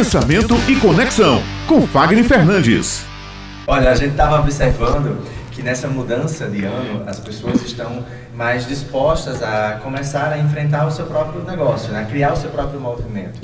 [0.00, 3.04] Pensamento e Conexão, com Fagner Fernandes.
[3.66, 5.22] Olha, a gente estava observando
[5.52, 8.02] que nessa mudança de ano as pessoas estão
[8.34, 12.00] mais dispostas a começar a enfrentar o seu próprio negócio, né?
[12.00, 13.40] a criar o seu próprio movimento.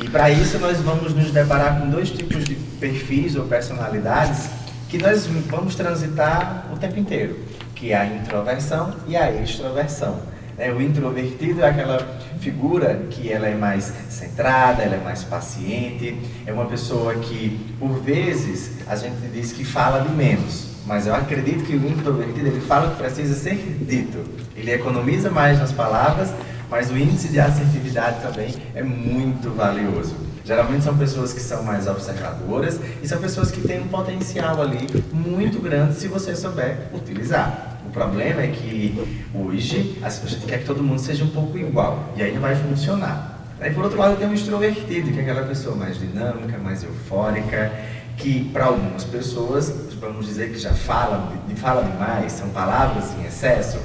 [0.00, 4.48] E para isso nós vamos nos deparar com dois tipos de perfis ou personalidades
[4.88, 7.36] que nós vamos transitar o tempo inteiro,
[7.74, 10.20] que é a introversão e a extroversão.
[10.56, 10.72] Né?
[10.72, 11.98] O introvertido é aquela
[12.40, 18.00] figura que ela é mais centrada, ela é mais paciente, é uma pessoa que, por
[18.00, 22.60] vezes, a gente diz que fala de menos, mas eu acredito que o introvertido ele
[22.60, 24.18] fala o que precisa ser dito.
[24.54, 26.30] Ele economiza mais nas palavras,
[26.70, 30.14] mas o índice de assertividade também é muito valioso.
[30.44, 34.86] Geralmente são pessoas que são mais observadoras e são pessoas que têm um potencial ali
[35.12, 37.75] muito grande se você souber utilizar.
[37.86, 39.00] O problema é que
[39.32, 42.56] hoje a gente quer que todo mundo seja um pouco igual e aí não vai
[42.56, 43.38] funcionar.
[43.60, 47.72] Aí por outro lado tem um extrovertido, que é aquela pessoa mais dinâmica, mais eufórica,
[48.16, 53.78] que para algumas pessoas, vamos dizer que já fala, fala demais, são palavras em excesso,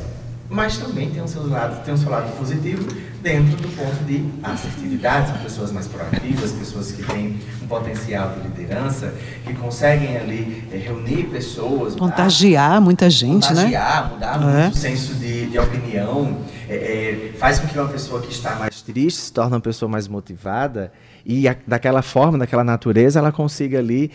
[0.49, 2.83] mas também tem o seu lado, tem o seu lado positivo
[3.21, 9.13] dentro do ponto de assertividade, pessoas mais proativas, pessoas que têm um potencial de liderança,
[9.45, 14.13] que conseguem ali é, reunir pessoas, contagiar mudar, muita gente, contagiar, né?
[14.13, 14.67] mudar é.
[14.69, 18.81] o senso de, de opinião, é, é, faz com que uma pessoa que está mais
[18.81, 20.91] triste se torne uma pessoa mais motivada
[21.23, 24.11] e a, daquela forma, daquela natureza, ela consiga ali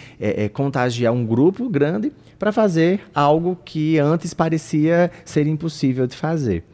[0.52, 6.64] contagiar um grupo grande para fazer algo que antes parecia ser impossível de fazer.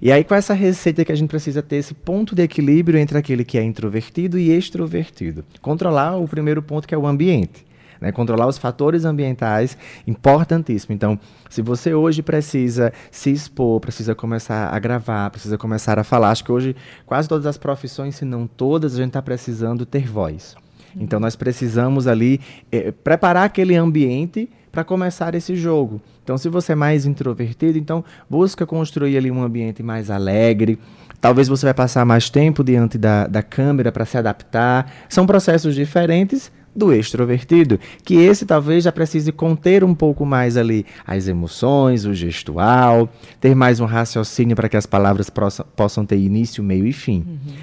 [0.00, 3.16] E aí, com essa receita que a gente precisa ter esse ponto de equilíbrio entre
[3.16, 5.44] aquele que é introvertido e extrovertido.
[5.60, 7.66] Controlar o primeiro ponto, que é o ambiente.
[8.00, 8.12] Né?
[8.12, 9.76] Controlar os fatores ambientais,
[10.06, 10.94] importantíssimo.
[10.94, 16.30] Então, se você hoje precisa se expor, precisa começar a gravar, precisa começar a falar,
[16.30, 16.76] acho que hoje
[17.06, 20.56] quase todas as profissões, se não todas, a gente está precisando ter voz.
[20.98, 22.40] Então, nós precisamos ali
[22.72, 26.02] é, preparar aquele ambiente para começar esse jogo.
[26.22, 30.78] Então, se você é mais introvertido, então busca construir ali um ambiente mais alegre.
[31.18, 34.92] Talvez você vai passar mais tempo diante da, da câmera para se adaptar.
[35.08, 40.84] São processos diferentes, do extrovertido, que esse talvez já precise conter um pouco mais ali
[41.06, 43.08] as emoções, o gestual,
[43.40, 45.30] ter mais um raciocínio para que as palavras
[45.74, 47.24] possam ter início, meio e fim.
[47.26, 47.54] Uhum.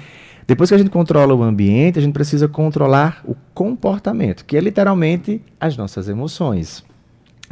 [0.48, 4.60] Depois que a gente controla o ambiente, a gente precisa controlar o comportamento, que é
[4.60, 6.84] literalmente as nossas emoções.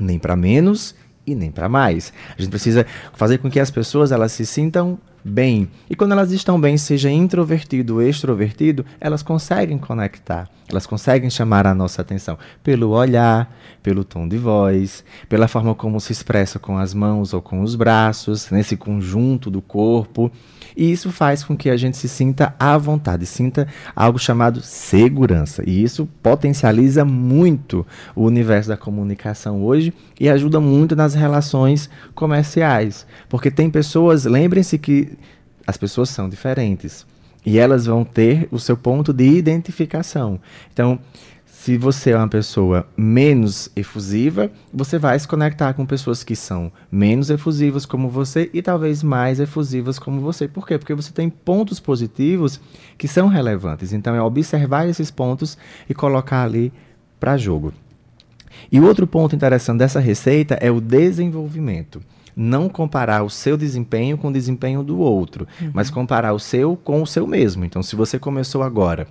[0.00, 0.94] Nem para menos
[1.26, 2.12] e nem para mais.
[2.36, 5.68] A gente precisa fazer com que as pessoas elas se sintam bem.
[5.88, 11.66] E quando elas estão bem, seja introvertido ou extrovertido, elas conseguem conectar, elas conseguem chamar
[11.66, 16.78] a nossa atenção pelo olhar, pelo tom de voz, pela forma como se expressa com
[16.78, 20.30] as mãos ou com os braços, nesse conjunto do corpo.
[20.76, 25.62] E isso faz com que a gente se sinta à vontade, sinta algo chamado segurança.
[25.66, 33.06] E isso potencializa muito o universo da comunicação hoje e ajuda muito nas relações comerciais.
[33.28, 35.11] Porque tem pessoas, lembrem-se que
[35.66, 37.06] as pessoas são diferentes
[37.44, 40.40] e elas vão ter o seu ponto de identificação.
[40.72, 40.98] Então,
[41.44, 46.72] se você é uma pessoa menos efusiva, você vai se conectar com pessoas que são
[46.90, 50.48] menos efusivas como você e talvez mais efusivas como você.
[50.48, 50.76] Por quê?
[50.76, 52.60] Porque você tem pontos positivos
[52.98, 53.92] que são relevantes.
[53.92, 55.56] Então é observar esses pontos
[55.88, 56.72] e colocar ali
[57.20, 57.72] para jogo.
[58.70, 62.02] E outro ponto interessante dessa receita é o desenvolvimento
[62.36, 65.70] não comparar o seu desempenho com o desempenho do outro, uhum.
[65.72, 67.64] mas comparar o seu com o seu mesmo.
[67.64, 69.06] Então, se você começou agora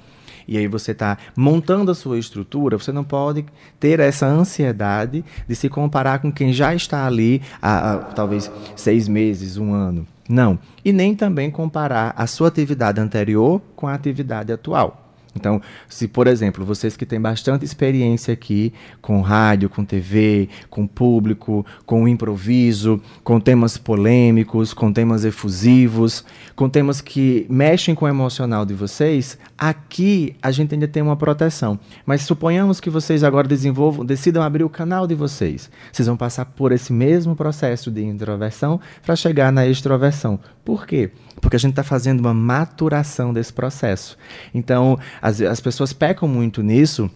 [0.47, 3.45] e aí você está montando a sua estrutura, você não pode
[3.79, 9.07] ter essa ansiedade de se comparar com quem já está ali há, há talvez seis
[9.07, 10.05] meses, um ano.
[10.27, 10.57] Não.
[10.83, 15.10] E nem também comparar a sua atividade anterior com a atividade atual.
[15.35, 20.85] Então, se, por exemplo, vocês que têm bastante experiência aqui com rádio, com TV, com
[20.85, 26.25] público, com improviso, com temas polêmicos, com temas efusivos,
[26.55, 31.15] com temas que mexem com o emocional de vocês, aqui a gente ainda tem uma
[31.15, 31.79] proteção.
[32.05, 35.69] Mas suponhamos que vocês agora desenvolvam, decidam abrir o canal de vocês.
[35.91, 40.39] Vocês vão passar por esse mesmo processo de introversão para chegar na extroversão.
[40.63, 41.11] Por quê?
[41.41, 44.17] Porque a gente está fazendo uma maturação desse processo.
[44.53, 47.09] Então, as, as pessoas pecam muito nisso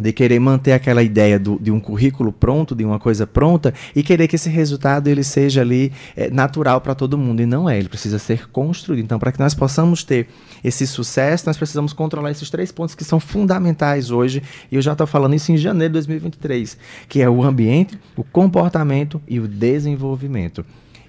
[0.00, 4.02] de querer manter aquela ideia do, de um currículo pronto, de uma coisa pronta, e
[4.02, 7.42] querer que esse resultado ele seja ali é, natural para todo mundo.
[7.42, 9.04] E não é, ele precisa ser construído.
[9.04, 10.28] Então, para que nós possamos ter
[10.64, 14.42] esse sucesso, nós precisamos controlar esses três pontos que são fundamentais hoje.
[14.70, 16.76] E eu já estou falando isso em janeiro de 2023,
[17.08, 20.64] que é o ambiente, o comportamento e o desenvolvimento.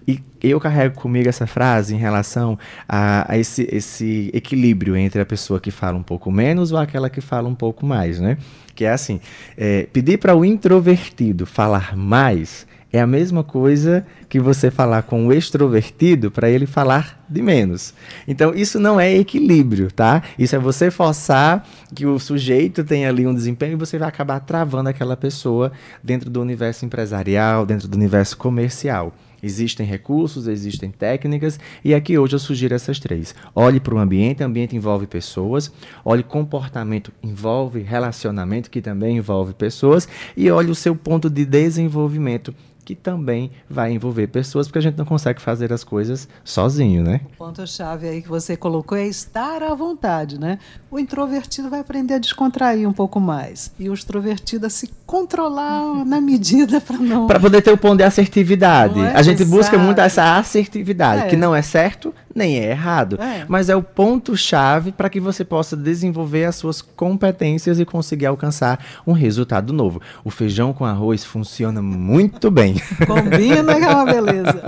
[0.07, 2.57] E eu carrego comigo essa frase em relação
[2.87, 7.09] a, a, esse, esse equilíbrio entre a pessoa que fala um pouco menos ou aquela
[7.09, 8.37] que fala um pouco mais, né?
[8.73, 9.19] Que é assim,
[9.57, 15.27] é, pedir para o introvertido falar mais é a mesma coisa que você falar com
[15.27, 17.93] o extrovertido para ele falar de menos.
[18.27, 20.21] Então, isso não é equilíbrio, tá?
[20.37, 21.65] Isso é você forçar
[21.95, 25.71] que o sujeito tenha ali um desempenho e você vai acabar travando aquela pessoa
[26.03, 29.13] dentro do universo empresarial, dentro do universo comercial.
[29.43, 33.33] Existem recursos, existem técnicas, e aqui hoje eu sugiro essas três.
[33.55, 35.71] Olhe para o ambiente, ambiente envolve pessoas,
[36.03, 42.53] olhe comportamento, envolve relacionamento, que também envolve pessoas, e olhe o seu ponto de desenvolvimento,
[42.83, 47.21] que também vai envolver pessoas, porque a gente não consegue fazer as coisas sozinho, né?
[47.25, 50.59] O ponto-chave aí que você colocou é estar à vontade, né?
[50.89, 56.03] O introvertido vai aprender a descontrair um pouco mais e o extrovertido a se controlar
[56.05, 57.27] na medida para não.
[57.27, 58.99] Para poder ter o ponto de assertividade.
[58.99, 59.15] É?
[59.15, 59.49] A gente Exato.
[59.49, 61.27] busca muito essa assertividade, é.
[61.27, 63.45] que não é certo nem é errado, é.
[63.47, 68.83] mas é o ponto-chave para que você possa desenvolver as suas competências e conseguir alcançar
[69.05, 70.01] um resultado novo.
[70.23, 72.75] O feijão com arroz funciona muito bem.
[73.05, 74.61] Combina que é uma beleza.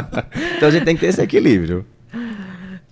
[0.56, 1.84] então a gente tem que ter esse equilíbrio.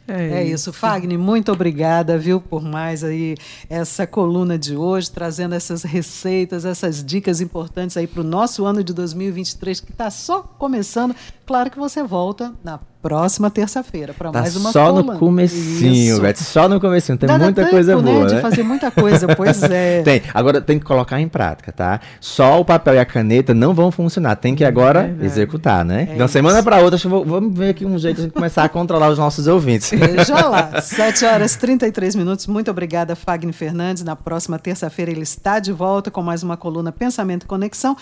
[0.08, 0.72] É, é isso.
[0.72, 3.36] Fagner, muito obrigada, viu, por mais aí
[3.68, 8.82] essa coluna de hoje, trazendo essas receitas, essas dicas importantes aí para o nosso ano
[8.82, 11.14] de 2023, que está só começando.
[11.48, 15.14] Claro que você volta na próxima terça-feira para tá mais uma só coluna.
[15.14, 17.16] no comecinho, Beth, só no comecinho.
[17.16, 18.34] Tem Dá muita tempo, coisa né, boa, né?
[18.34, 20.02] De fazer muita coisa, pois é.
[20.04, 20.22] tem.
[20.34, 22.00] Agora tem que colocar em prática, tá?
[22.20, 24.36] Só o papel e a caneta não vão funcionar.
[24.36, 26.08] Tem que agora é executar, né?
[26.10, 29.08] É então, semana para outra, vou, vamos ver aqui um jeito de começar a controlar
[29.08, 29.90] os nossos ouvintes.
[29.90, 30.80] Veja lá.
[30.80, 32.46] 7 horas e 33 minutos.
[32.46, 34.02] Muito obrigada, Fagner Fernandes.
[34.02, 37.96] Na próxima terça-feira ele está de volta com mais uma coluna Pensamento e Conexão.